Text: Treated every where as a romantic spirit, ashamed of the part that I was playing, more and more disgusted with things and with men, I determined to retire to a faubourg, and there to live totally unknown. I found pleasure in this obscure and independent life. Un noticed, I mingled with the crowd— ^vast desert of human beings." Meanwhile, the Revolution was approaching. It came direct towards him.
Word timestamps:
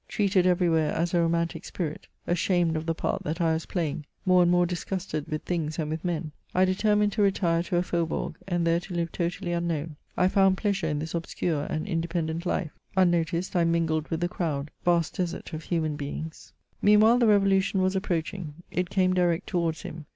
Treated 0.07 0.47
every 0.47 0.67
where 0.67 0.91
as 0.93 1.13
a 1.13 1.21
romantic 1.21 1.63
spirit, 1.63 2.07
ashamed 2.25 2.75
of 2.75 2.87
the 2.87 2.95
part 2.95 3.21
that 3.21 3.39
I 3.39 3.53
was 3.53 3.67
playing, 3.67 4.03
more 4.25 4.41
and 4.41 4.49
more 4.51 4.65
disgusted 4.65 5.27
with 5.27 5.43
things 5.43 5.77
and 5.77 5.91
with 5.91 6.03
men, 6.03 6.31
I 6.55 6.65
determined 6.65 7.11
to 7.11 7.21
retire 7.21 7.61
to 7.61 7.75
a 7.77 7.83
faubourg, 7.83 8.35
and 8.47 8.65
there 8.65 8.79
to 8.79 8.95
live 8.95 9.11
totally 9.11 9.51
unknown. 9.51 9.97
I 10.17 10.27
found 10.27 10.57
pleasure 10.57 10.87
in 10.87 10.97
this 10.97 11.13
obscure 11.13 11.65
and 11.69 11.85
independent 11.85 12.47
life. 12.47 12.71
Un 12.97 13.11
noticed, 13.11 13.55
I 13.55 13.63
mingled 13.63 14.07
with 14.09 14.21
the 14.21 14.27
crowd— 14.27 14.71
^vast 14.87 15.17
desert 15.17 15.53
of 15.53 15.65
human 15.65 15.97
beings." 15.97 16.51
Meanwhile, 16.81 17.19
the 17.19 17.27
Revolution 17.27 17.79
was 17.83 17.95
approaching. 17.95 18.55
It 18.71 18.89
came 18.89 19.13
direct 19.13 19.45
towards 19.45 19.83
him. 19.83 20.07